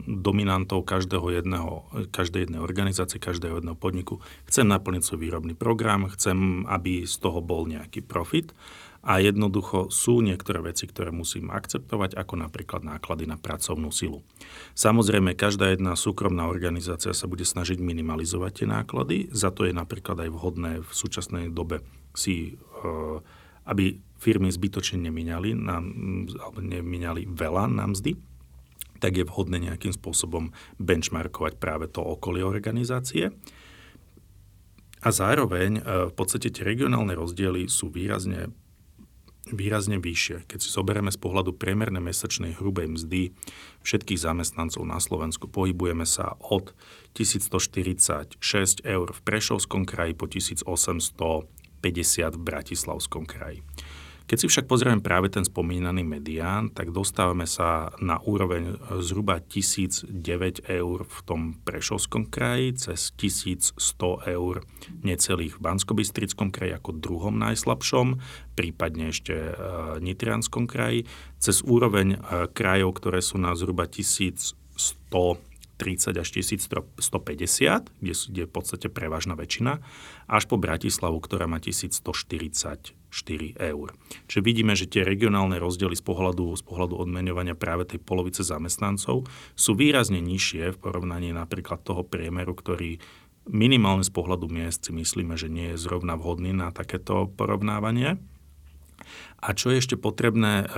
[0.08, 4.24] dominantou každého jedného, každej jednej organizácie, každého jedného podniku.
[4.48, 8.56] Chcem naplniť svoj výrobný program, chcem, aby z toho bol nejaký profit
[9.00, 14.28] a jednoducho sú niektoré veci, ktoré musím akceptovať, ako napríklad náklady na pracovnú silu.
[14.76, 20.20] Samozrejme, každá jedna súkromná organizácia sa bude snažiť minimalizovať tie náklady, za to je napríklad
[20.20, 21.80] aj vhodné v súčasnej dobe
[22.12, 23.18] si, eh,
[23.64, 25.56] aby firmy zbytočne nemínali,
[26.36, 28.20] alebo nemínali veľa na mzdy,
[29.00, 33.32] tak je vhodné nejakým spôsobom benchmarkovať práve to okolie organizácie.
[35.00, 38.52] A zároveň eh, v podstate tie regionálne rozdiely sú výrazne
[39.54, 40.48] výrazne vyššie.
[40.50, 43.22] Keď si zoberieme z pohľadu priemernej mesačnej hrubej mzdy
[43.84, 46.74] všetkých zamestnancov na Slovensku, pohybujeme sa od
[47.18, 48.42] 1146
[48.84, 51.50] eur v Prešovskom kraji po 1850
[52.36, 53.66] v Bratislavskom kraji.
[54.30, 60.70] Keď si však pozrieme práve ten spomínaný medián, tak dostávame sa na úroveň zhruba 1009
[60.70, 63.82] eur v tom Prešovskom kraji, cez 1100
[64.30, 64.62] eur
[65.02, 68.22] necelých v Banskobystrickom kraji ako druhom najslabšom,
[68.54, 69.54] prípadne ešte e,
[69.98, 71.10] Nitrianskom kraji,
[71.42, 72.18] cez úroveň e,
[72.54, 74.54] krajov, ktoré sú na zhruba 1100
[75.80, 77.00] 30 až 1150,
[78.04, 79.80] kde, je v podstate prevažná väčšina,
[80.28, 82.92] až po Bratislavu, ktorá má 1144
[83.56, 83.88] eur.
[84.28, 89.24] Čiže vidíme, že tie regionálne rozdiely z pohľadu, z pohľadu odmeňovania práve tej polovice zamestnancov
[89.56, 93.00] sú výrazne nižšie v porovnaní napríklad toho priemeru, ktorý
[93.50, 98.22] minimálne z pohľadu miest si myslíme, že nie je zrovna vhodný na takéto porovnávanie.
[99.40, 100.76] A čo je ešte potrebné e,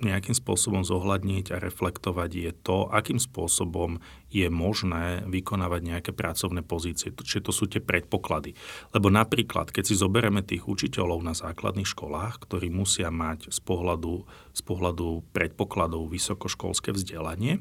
[0.00, 4.00] nejakým spôsobom zohľadniť a reflektovať je to, akým spôsobom
[4.32, 7.12] je možné vykonávať nejaké pracovné pozície.
[7.12, 8.56] Čiže to sú tie predpoklady.
[8.96, 14.24] Lebo napríklad, keď si zoberieme tých učiteľov na základných školách, ktorí musia mať z pohľadu,
[14.56, 17.60] z pohľadu predpokladov vysokoškolské vzdelanie,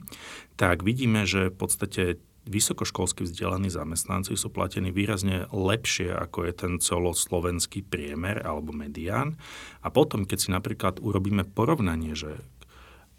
[0.56, 2.04] tak vidíme, že v podstate
[2.44, 9.40] vysokoškolsky vzdelaní zamestnanci sú platení výrazne lepšie, ako je ten celoslovenský priemer alebo medián.
[9.80, 12.44] A potom, keď si napríklad urobíme porovnanie, že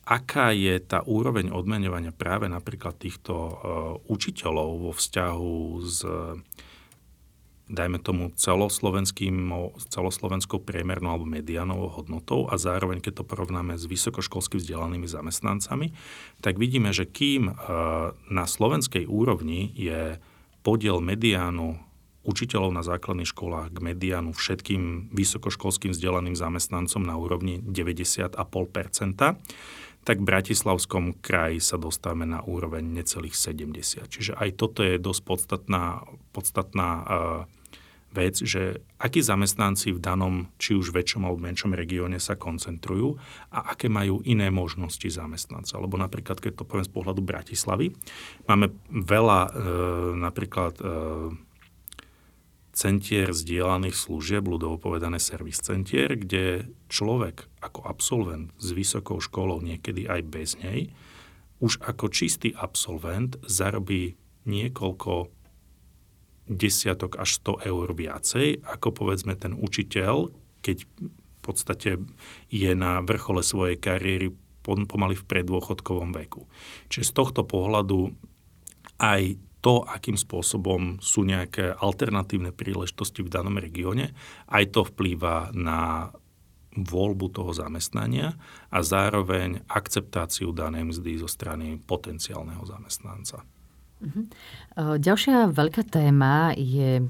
[0.04, 3.56] aká je tá úroveň odmenovania práve napríklad týchto uh,
[4.12, 5.98] učiteľov vo vzťahu s
[7.74, 9.34] dajme tomu celoslovenským,
[9.90, 15.92] celoslovenskou priemernou alebo medianovou hodnotou a zároveň, keď to porovnáme s vysokoškolsky vzdelanými zamestnancami,
[16.38, 17.52] tak vidíme, že kým e,
[18.30, 20.22] na slovenskej úrovni je
[20.62, 21.76] podiel mediánu
[22.24, 28.32] učiteľov na základných školách k mediánu všetkým vysokoškolským vzdelaným zamestnancom na úrovni 90,5%
[30.04, 34.04] tak v Bratislavskom kraji sa dostávame na úroveň necelých 70.
[34.04, 36.04] Čiže aj toto je dosť podstatná,
[36.36, 37.04] podstatná uh,
[38.14, 43.18] vec, že akí zamestnanci v danom, či už väčšom alebo menšom regióne sa koncentrujú
[43.50, 45.74] a aké majú iné možnosti zamestnanca.
[45.82, 47.90] Lebo napríklad, keď to poviem z pohľadu Bratislavy,
[48.46, 49.52] máme veľa uh,
[50.14, 51.34] napríklad uh,
[52.74, 60.10] centier zdieľaných služieb, ľudovo povedané servis centier, kde človek ako absolvent s vysokou školou, niekedy
[60.10, 60.90] aj bez nej,
[61.62, 65.33] už ako čistý absolvent zarobí niekoľko
[66.44, 70.28] desiatok až 100 eur viacej, ako povedzme ten učiteľ,
[70.60, 72.00] keď v podstate
[72.48, 74.32] je na vrchole svojej kariéry
[74.64, 76.48] pomaly v predôchodkovom veku.
[76.88, 78.16] Čiže z tohto pohľadu
[78.96, 84.12] aj to, akým spôsobom sú nejaké alternatívne príležitosti v danom regióne,
[84.48, 86.12] aj to vplýva na
[86.74, 88.34] voľbu toho zamestnania
[88.68, 93.46] a zároveň akceptáciu danej mzdy zo strany potenciálneho zamestnanca.
[94.04, 94.22] Mhm.
[95.00, 97.00] Ďalšia veľká téma je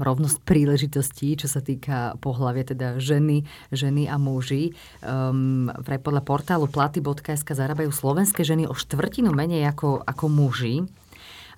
[0.00, 4.74] rovnosť príležitostí, čo sa týka pohľavia, teda ženy, ženy a muži.
[5.04, 10.88] Um, vraj podľa portálu platy.sk zarábajú slovenské ženy o štvrtinu menej ako, ako muži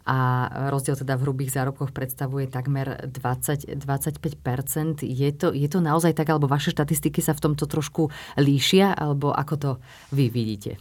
[0.04, 5.00] a rozdiel teda v hrubých zárobkoch predstavuje takmer 20-25%.
[5.00, 9.32] Je to, je to naozaj tak, alebo vaše štatistiky sa v tomto trošku líšia, alebo
[9.32, 9.70] ako to
[10.12, 10.76] vy vidíte?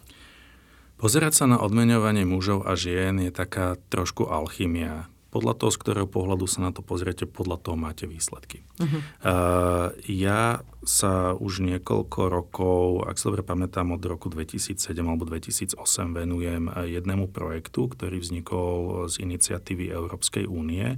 [1.03, 6.07] Pozerať sa na odmeňovanie mužov a žien je taká trošku alchymia podľa toho, z ktorého
[6.07, 8.63] pohľadu sa na to pozriete, podľa toho máte výsledky.
[8.79, 9.03] Uh-huh.
[9.19, 15.75] Uh, ja sa už niekoľko rokov, ak sa dobre pamätám, od roku 2007 alebo 2008
[16.15, 20.95] venujem jednému projektu, ktorý vznikol z iniciatívy Európskej únie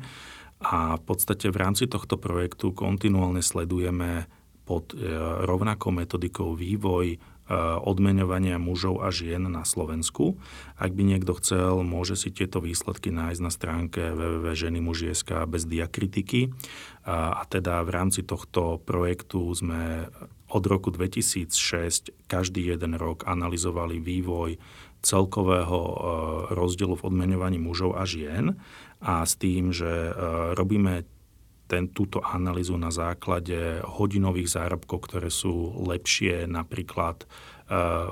[0.61, 4.29] a v podstate v rámci tohto projektu kontinuálne sledujeme
[4.69, 5.01] pod e,
[5.45, 7.21] rovnakou metodikou vývoj
[7.86, 10.41] odmeňovania mužov a žien na Slovensku.
[10.81, 16.49] Ak by niekto chcel, môže si tieto výsledky nájsť na stránke www.ženimuži.sk bez diakritiky.
[17.05, 20.10] A teda v rámci tohto projektu sme
[20.49, 24.58] od roku 2006 každý jeden rok analyzovali vývoj
[25.05, 25.95] celkového eh,
[26.58, 28.58] rozdielu v odmeňovaní mužov a žien
[29.05, 30.13] a s tým, že eh,
[30.58, 31.05] robíme
[31.65, 37.25] ten, túto analýzu na základe hodinových zárobkov, ktoré sú lepšie, napríklad e,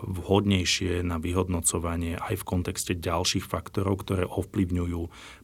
[0.02, 5.02] vhodnejšie na vyhodnocovanie aj v kontexte ďalších faktorov, ktoré ovplyvňujú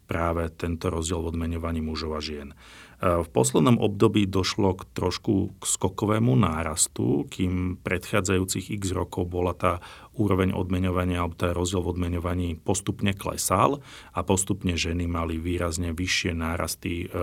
[0.09, 2.57] práve tento rozdiel v odmeňovaní mužov a žien.
[2.99, 9.79] V poslednom období došlo k trošku k skokovému nárastu, kým predchádzajúcich x rokov bola tá
[10.19, 13.79] úroveň odmeňovania alebo tá rozdiel v odmeňovaní postupne klesal
[14.11, 17.17] a postupne ženy mali výrazne vyššie nárasty e,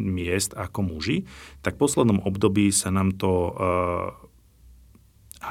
[0.00, 1.28] miest ako muži,
[1.60, 3.52] tak v poslednom období sa nám to e,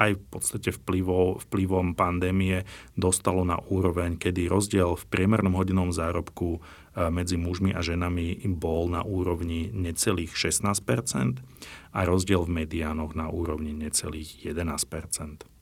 [0.00, 2.66] aj v podstate vplyvom, vplyvom pandémie
[2.98, 6.58] dostalo na úroveň, kedy rozdiel v priemernom hodinovom zárobku
[6.94, 11.42] medzi mužmi a ženami bol na úrovni necelých 16%
[11.94, 15.53] a rozdiel v mediánoch na úrovni necelých 11 Uh-huh.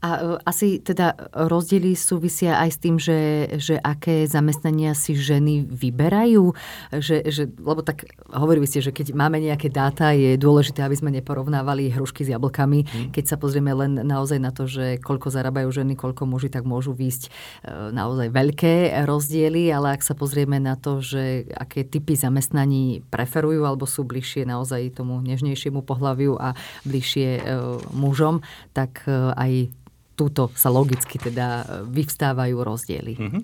[0.00, 5.68] A uh, asi teda rozdiely súvisia aj s tým, že, že aké zamestnania si ženy
[5.68, 6.56] vyberajú,
[6.96, 11.10] že, že, lebo tak hovorili ste, že keď máme nejaké dáta, je dôležité, aby sme
[11.12, 12.80] neporovnávali hrušky s jablkami.
[12.84, 13.10] Uh-huh.
[13.12, 16.96] Keď sa pozrieme len naozaj na to, že koľko zarábajú ženy, koľko muži, tak môžu
[16.96, 23.04] výjsť uh, naozaj veľké rozdiely, ale ak sa pozrieme na to, že aké typy zamestnaní
[23.12, 26.56] preferujú alebo sú bližšie naozaj tomu nežnejšiemu pohľaviu a
[26.88, 28.40] bližšie uh, mužom,
[28.72, 29.04] tak
[29.34, 29.70] aj
[30.18, 33.14] túto sa logicky teda vyvstávajú rozdiely.
[33.18, 33.42] Mm-hmm.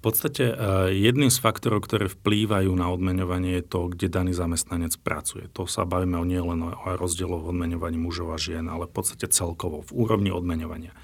[0.00, 0.56] V podstate
[0.96, 5.52] jedným z faktorov, ktoré vplývajú na odmeňovanie je to, kde daný zamestnanec pracuje.
[5.52, 9.84] To sa bavíme o nielen o rozdieloch odmeňovaní mužov a žien, ale v podstate celkovo,
[9.84, 10.96] v úrovni odmeňovania.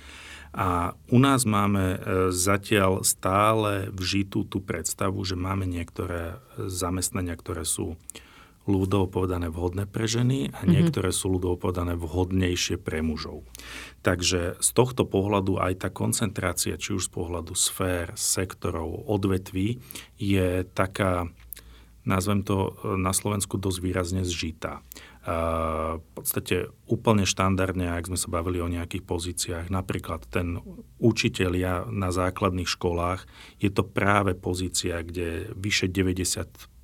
[0.57, 2.01] A u nás máme
[2.33, 8.01] zatiaľ stále vžitú tú predstavu, že máme niektoré zamestnania, ktoré sú
[8.66, 10.68] ľudovo povedané vhodné pre ženy a mhm.
[10.68, 13.46] niektoré sú ľudovo povedané vhodnejšie pre mužov.
[14.02, 19.83] Takže z tohto pohľadu aj tá koncentrácia, či už z pohľadu sfér, sektorov, odvetví,
[20.18, 21.31] je taká,
[22.07, 24.83] nazvem to na Slovensku dosť výrazne zžitá.
[25.98, 30.62] v podstate úplne štandardne, ak sme sa bavili o nejakých pozíciách, napríklad ten
[31.02, 33.26] učitelia na základných školách,
[33.59, 36.76] je to práve pozícia, kde vyše 90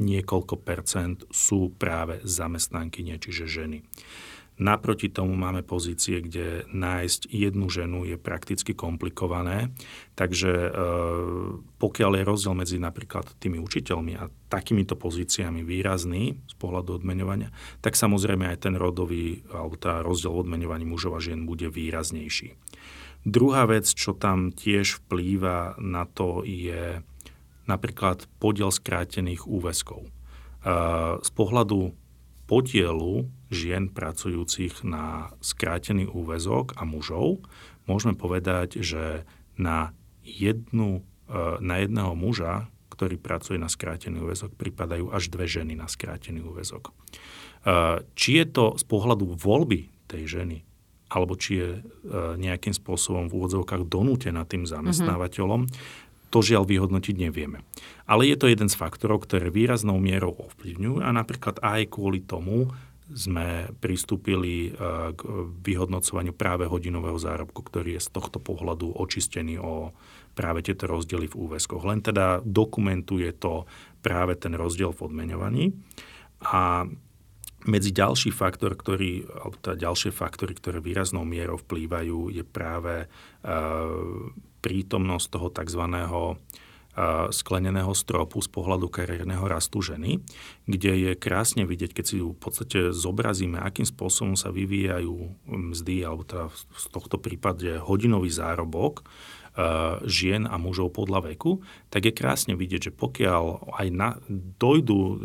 [0.00, 3.84] niekoľko percent sú práve zamestnankyne, čiže ženy.
[4.60, 9.72] Naproti tomu máme pozície, kde nájsť jednu ženu je prakticky komplikované,
[10.20, 10.70] takže e,
[11.80, 17.48] pokiaľ je rozdiel medzi napríklad tými učiteľmi a takýmito pozíciami výrazný z pohľadu odmeňovania,
[17.80, 22.52] tak samozrejme aj ten rodový alebo tá rozdiel v odmeňovaní mužov a žien bude výraznejší.
[23.24, 27.00] Druhá vec, čo tam tiež vplýva na to, je
[27.70, 30.10] napríklad podiel skrátených úväzkov.
[31.22, 31.94] Z pohľadu
[32.50, 37.46] podielu žien pracujúcich na skrátený úväzok a mužov
[37.86, 39.22] môžeme povedať, že
[39.54, 39.94] na,
[40.26, 45.86] jednu, e, na jedného muža, ktorý pracuje na skrátený úväzok, pripadajú až dve ženy na
[45.86, 46.90] skrátený úväzok.
[46.90, 46.92] E,
[48.18, 50.58] či je to z pohľadu voľby tej ženy,
[51.10, 51.80] alebo či je e,
[52.34, 54.70] nejakým spôsobom v úvodzovkách donútená tým mhm.
[54.74, 57.66] zamestnávateľom, mm-hmm to žiaľ vyhodnotiť nevieme.
[58.06, 62.70] Ale je to jeden z faktorov, ktoré výraznou mierou ovplyvňujú a napríklad aj kvôli tomu
[63.10, 64.72] sme pristúpili e,
[65.18, 65.20] k
[65.66, 69.90] vyhodnocovaniu práve hodinového zárobku, ktorý je z tohto pohľadu očistený o
[70.38, 71.82] práve tieto rozdiely v úväzkoch.
[71.82, 73.66] Len teda dokumentuje to
[73.98, 75.74] práve ten rozdiel v odmeňovaní.
[76.54, 76.86] A
[77.68, 83.06] medzi ďalší faktor, ktorý, alebo teda ďalšie faktory, ktoré výraznou mierou vplývajú, je práve e,
[84.60, 85.82] prítomnosť toho tzv.
[87.30, 90.20] skleneného stropu z pohľadu kariérneho rastu ženy,
[90.68, 95.16] kde je krásne vidieť, keď si ju v podstate zobrazíme, akým spôsobom sa vyvíjajú
[95.48, 99.06] mzdy, alebo teda v tohto prípade hodinový zárobok
[100.06, 104.14] žien a mužov podľa veku, tak je krásne vidieť, že pokiaľ aj na,
[104.62, 105.16] dojdu e,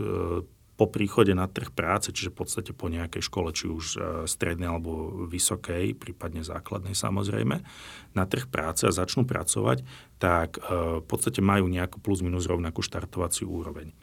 [0.75, 4.67] po príchode na trh práce, čiže v podstate po nejakej škole, či už e, strednej
[4.67, 7.63] alebo vysokej, prípadne základnej samozrejme,
[8.11, 9.87] na trh práce a začnú pracovať,
[10.19, 13.95] tak e, v podstate majú nejakú plus minus rovnakú štartovaciu úroveň.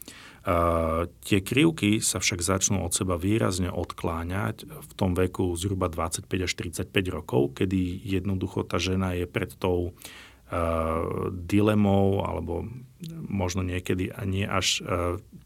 [0.43, 6.27] Uh, tie krivky sa však začnú od seba výrazne odkláňať v tom veku zhruba 25
[6.27, 9.95] až 35 rokov, kedy jednoducho tá žena je pred tou
[11.49, 12.69] dilemou alebo
[13.27, 14.85] možno niekedy nie až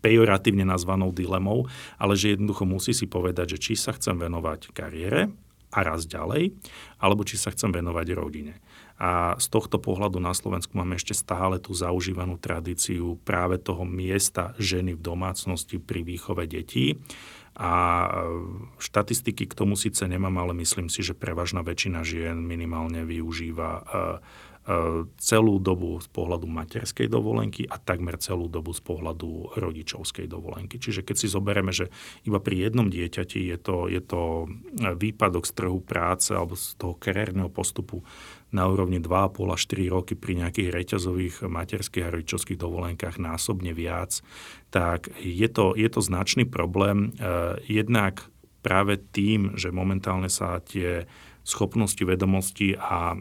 [0.05, 5.31] pejoratívne nazvanou dilemou, ale že jednoducho musí si povedať, že či sa chcem venovať kariére
[5.73, 6.55] a raz ďalej,
[7.03, 8.55] alebo či sa chcem venovať rodine.
[8.97, 14.57] A z tohto pohľadu na Slovensku máme ešte stále tú zaužívanú tradíciu práve toho miesta
[14.57, 16.97] ženy v domácnosti pri výchove detí.
[17.57, 18.09] A e,
[18.81, 23.83] štatistiky k tomu síce nemám, ale myslím si, že prevažná väčšina žien minimálne využíva e,
[25.23, 30.83] celú dobu z pohľadu materskej dovolenky a takmer celú dobu z pohľadu rodičovskej dovolenky.
[30.83, 31.87] Čiže keď si zoberieme, že
[32.27, 34.51] iba pri jednom dieťati je to, je to
[34.99, 38.03] výpadok z trhu práce alebo z toho kariérneho postupu
[38.51, 44.19] na úrovni 2,5 až 4 roky pri nejakých reťazových materských a rodičovských dovolenkách násobne viac,
[44.75, 47.15] tak je to, je to značný problém.
[47.71, 48.27] Jednak
[48.67, 51.07] práve tým, že momentálne sa tie
[51.47, 53.15] schopnosti, vedomosti a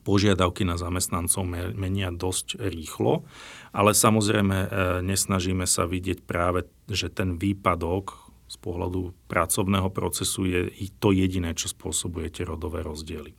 [0.00, 1.44] požiadavky na zamestnancov
[1.76, 3.28] menia dosť rýchlo,
[3.76, 4.68] ale samozrejme e,
[5.04, 10.60] nesnažíme sa vidieť práve, že ten výpadok z pohľadu pracovného procesu je
[11.00, 13.32] to jediné, čo spôsobuje tie rodové rozdiely.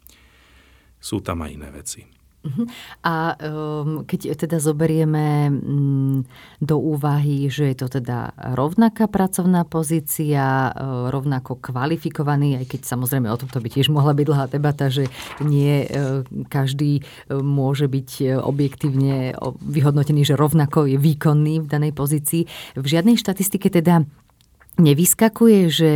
[0.97, 2.22] Sú tam aj iné veci.
[2.43, 2.63] Mhm.
[3.08, 6.27] A um, keď teda zoberieme um,
[6.60, 13.32] do úvahy, že je to teda rovnaká pracovná pozícia, uh, rovnako kvalifikovaný, aj keď samozrejme
[13.32, 15.08] o tomto by tiež mohla byť dlhá debata, že
[15.39, 22.43] nie uh, každý môže byť objektívne vyhodnotený, že rovnako je výkonný v danej pozícii.
[22.75, 24.03] V žiadnej štatistike teda
[24.73, 25.91] Nevyskakuje, že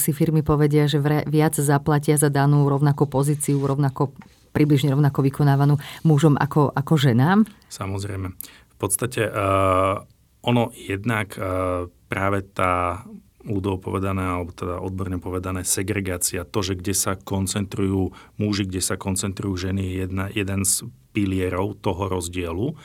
[0.00, 0.96] si firmy povedia, že
[1.28, 4.16] viac zaplatia za danú rovnakú pozíciu, rovnako
[4.58, 7.46] približne rovnako vykonávanú mužom ako, ako ženám?
[7.70, 8.34] Samozrejme.
[8.74, 10.02] V podstate uh,
[10.42, 13.06] ono jednak uh, práve tá
[13.46, 19.00] ľudovo povedané, alebo teda odborne povedané, segregácia, to, že kde sa koncentrujú muži, kde sa
[19.00, 20.84] koncentrujú ženy, je jedna, jeden z
[21.16, 22.76] pilierov toho rozdielu.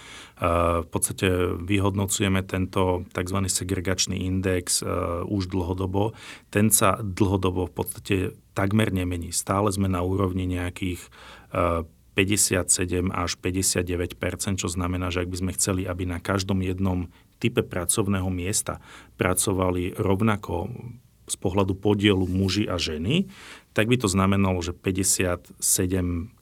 [0.83, 3.37] V podstate vyhodnocujeme tento tzv.
[3.43, 4.79] segregačný index
[5.27, 6.15] už dlhodobo.
[6.47, 8.15] Ten sa dlhodobo v podstate
[8.55, 9.35] takmer nemení.
[9.35, 11.03] Stále sme na úrovni nejakých
[12.13, 17.09] 57 až 59% čo znamená, že ak by sme chceli, aby na každom jednom
[17.41, 18.77] type pracovného miesta
[19.17, 20.69] pracovali rovnako
[21.23, 23.31] z pohľadu podielu muži a ženy,
[23.73, 26.37] tak by to znamenalo, že 57,29%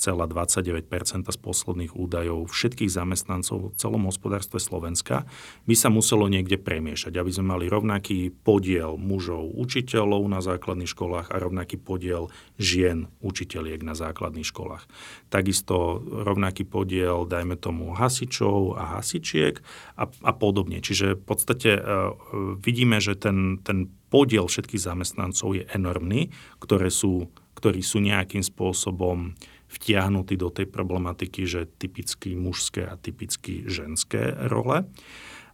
[1.31, 5.23] z posledných údajov všetkých zamestnancov v celom hospodárstve Slovenska
[5.63, 11.31] by sa muselo niekde premiešať, aby sme mali rovnaký podiel mužov učiteľov na základných školách
[11.31, 12.27] a rovnaký podiel
[12.59, 14.83] žien učiteľiek na základných školách.
[15.31, 19.63] Takisto rovnaký podiel, dajme tomu, hasičov a hasičiek
[19.95, 20.83] a, a podobne.
[20.83, 22.11] Čiže v podstate uh,
[22.59, 29.33] vidíme, že ten, ten podiel všetkých zamestnancov je enormný, ktoré sú, ktorí sú nejakým spôsobom
[29.71, 34.83] vtiahnutí do tej problematiky, že typicky mužské a typicky ženské role.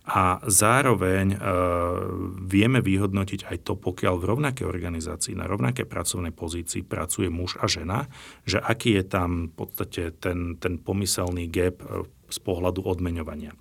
[0.07, 1.37] A zároveň e,
[2.47, 7.67] vieme vyhodnotiť aj to, pokiaľ v rovnakej organizácii, na rovnakej pracovnej pozícii pracuje muž a
[7.67, 8.07] žena,
[8.47, 13.51] že aký je tam v podstate ten, ten pomyselný gap e, z pohľadu odmeňovania.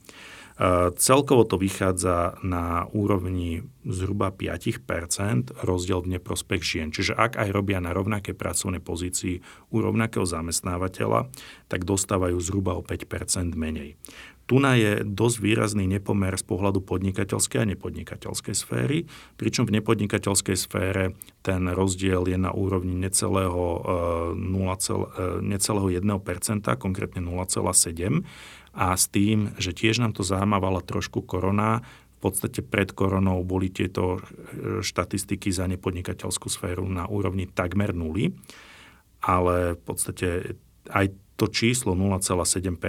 [0.96, 6.88] Celkovo to vychádza na úrovni zhruba 5% rozdiel v neprospech žien.
[6.88, 11.28] Čiže ak aj robia na rovnaké pracovnej pozícii u rovnakého zamestnávateľa,
[11.68, 14.00] tak dostávajú zhruba o 5% menej.
[14.46, 21.18] Tu je dosť výrazný nepomer z pohľadu podnikateľskej a nepodnikateľskej sféry, pričom v nepodnikateľskej sfére
[21.42, 23.82] ten rozdiel je na úrovni necelého,
[24.38, 28.22] 0, e, necelého 1%, konkrétne 0,7%,
[28.76, 31.80] a s tým, že tiež nám to zahámavala trošku korona,
[32.16, 38.36] v podstate pred koronou boli tieto e, štatistiky za nepodnikateľskú sféru na úrovni takmer nuly,
[39.24, 40.28] ale v podstate
[40.92, 42.80] aj to číslo 0,7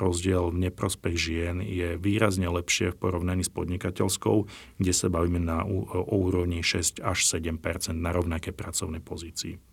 [0.00, 4.48] rozdiel v neprospech žien je výrazne lepšie v porovnaní s podnikateľskou,
[4.80, 7.60] kde sa bavíme na, o úrovni 6 až 7%
[8.00, 9.69] na rovnaké pracovnej pozícii.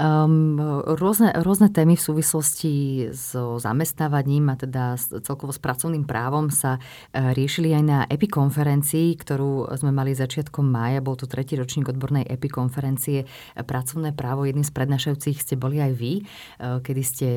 [0.00, 0.56] Um,
[0.96, 2.72] rôzne, rôzne témy v súvislosti
[3.12, 9.12] so zamestnávaním a teda celkovo s pracovným právom sa uh, riešili aj na EPI konferencii,
[9.18, 11.04] ktorú sme mali začiatkom mája.
[11.04, 14.48] Bol to tretí ročník odbornej EPI konferencie Pracovné právo.
[14.48, 17.28] Jedným z prednášajúcich ste boli aj vy, uh, kedy ste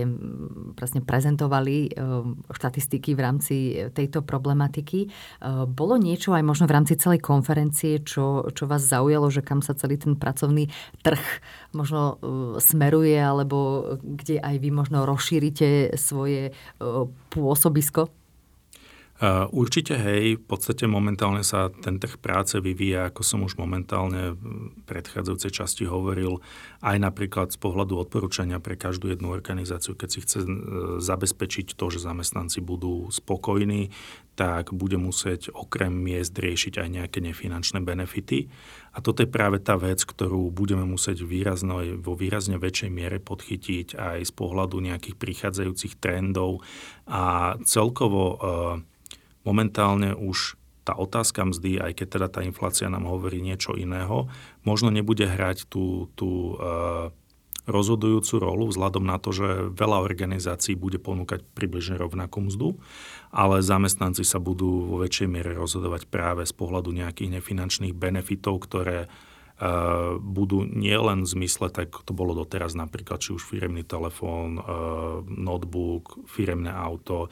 [0.77, 3.55] presne prezentovali uh, štatistiky v rámci
[3.91, 5.11] tejto problematiky.
[5.67, 9.75] Bolo niečo aj možno v rámci celej konferencie, čo, čo vás zaujalo, že kam sa
[9.75, 10.71] celý ten pracovný
[11.03, 11.23] trh
[11.73, 12.15] možno e,
[12.61, 16.53] smeruje, alebo kde aj vy možno rozšírite svoje e,
[17.29, 18.09] pôsobisko?
[19.53, 24.73] Určite hej, v podstate momentálne sa ten trh práce vyvíja, ako som už momentálne v
[24.89, 26.41] predchádzajúcej časti hovoril,
[26.81, 30.47] aj napríklad z pohľadu odporúčania pre každú jednu organizáciu, keď si chce e,
[30.97, 33.93] zabezpečiť to, že zamestnanci budú spokojní,
[34.33, 38.49] tak bude musieť okrem miest riešiť aj nejaké nefinančné benefity.
[38.91, 43.93] A toto je práve tá vec, ktorú budeme musieť výrazno, vo výrazne väčšej miere podchytiť
[43.93, 46.65] aj z pohľadu nejakých prichádzajúcich trendov
[47.05, 48.37] a celkovo e,
[49.43, 54.27] momentálne už tá otázka mzdy, aj keď teda tá inflácia nám hovorí niečo iného,
[54.67, 57.15] možno nebude hrať tú, tú e,
[57.63, 62.75] rozhodujúcu rolu vzhľadom na to, že veľa organizácií bude ponúkať približne rovnakú mzdu,
[63.31, 69.07] ale zamestnanci sa budú vo väčšej miere rozhodovať práve z pohľadu nejakých nefinančných benefitov, ktoré
[70.19, 74.59] budú nielen v zmysle, tak to bolo doteraz napríklad, či už firemný telefón,
[75.29, 77.29] notebook, firemné auto,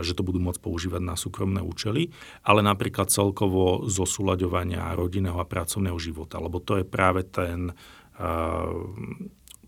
[0.00, 2.10] že to budú môcť používať na súkromné účely,
[2.42, 7.76] ale napríklad celkovo zosúľaďovania rodinného a pracovného života, lebo to je práve ten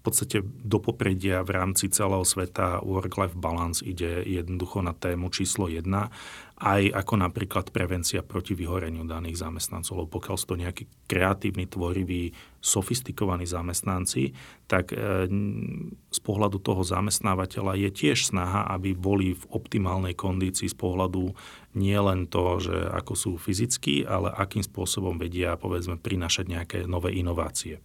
[0.03, 5.71] v podstate do popredia v rámci celého sveta work-life balance ide jednoducho na tému číslo
[5.71, 6.11] jedna,
[6.63, 12.31] aj ako napríklad prevencia proti vyhoreniu daných zamestnancov, lebo pokiaľ sú to nejakí kreatívni, tvoriví,
[12.63, 14.31] sofistikovaní zamestnanci,
[14.71, 15.27] tak e,
[16.07, 21.35] z pohľadu toho zamestnávateľa je tiež snaha, aby boli v optimálnej kondícii z pohľadu
[21.75, 27.19] nie len to, že ako sú fyzicky, ale akým spôsobom vedia, povedzme, prinašať nejaké nové
[27.19, 27.83] inovácie.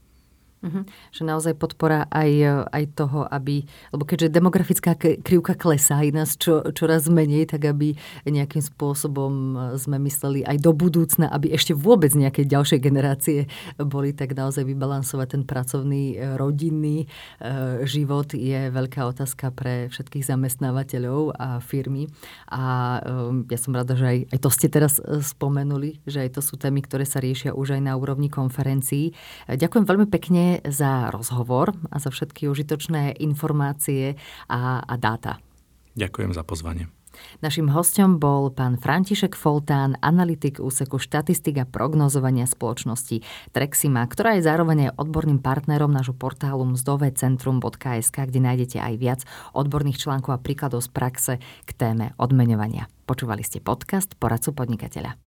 [0.58, 0.84] Uh-huh.
[1.14, 3.62] Že naozaj podpora aj, aj toho, aby,
[3.94, 7.94] lebo keďže demografická krivka klesá aj nás čo, čoraz menej, tak aby
[8.26, 13.46] nejakým spôsobom sme mysleli aj do budúcna, aby ešte vôbec nejaké ďalšie generácie
[13.78, 17.08] boli, tak naozaj vybalansovať ten pracovný, e, rodinný e,
[17.86, 22.10] život je veľká otázka pre všetkých zamestnávateľov a firmy.
[22.50, 26.42] A e, ja som rada, že aj, aj to ste teraz spomenuli, že aj to
[26.42, 29.14] sú témy, ktoré sa riešia už aj na úrovni konferencií.
[29.46, 34.16] Ďakujem veľmi pekne za rozhovor a za všetky užitočné informácie
[34.48, 35.42] a, a dáta.
[35.98, 36.86] Ďakujem za pozvanie.
[37.42, 43.22] Našim hostom bol pán František Foltán, analytik úseku štatistika prognozovania spoločnosti
[43.54, 49.22] Trexima, ktorá je zároveň aj odborným partnerom nášho portálu mzdovecentrum.sk, kde nájdete aj viac
[49.54, 51.34] odborných článkov a príkladov z praxe
[51.66, 52.90] k téme odmeňovania.
[53.08, 55.16] Počúvali ste podcast Poradcu podnikateľa.